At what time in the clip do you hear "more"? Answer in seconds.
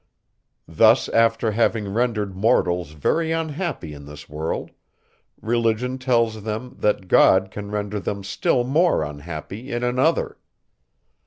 8.63-9.03